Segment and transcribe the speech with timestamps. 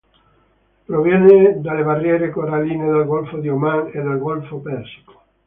[0.87, 5.21] Proviene dalle barriere coralline del golfo di Oman e del golfo Persico.